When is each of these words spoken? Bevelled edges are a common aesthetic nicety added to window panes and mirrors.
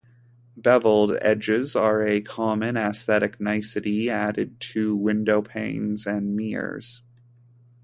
Bevelled 0.57 1.15
edges 1.21 1.75
are 1.75 2.01
a 2.01 2.21
common 2.21 2.75
aesthetic 2.75 3.39
nicety 3.39 4.09
added 4.09 4.59
to 4.73 4.95
window 4.95 5.43
panes 5.43 6.07
and 6.07 6.35
mirrors. 6.35 7.03